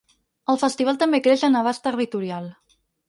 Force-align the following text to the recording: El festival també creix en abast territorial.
El 0.53 0.57
festival 0.61 0.97
també 1.03 1.19
creix 1.27 1.43
en 1.49 1.59
abast 1.61 1.85
territorial. 1.91 2.49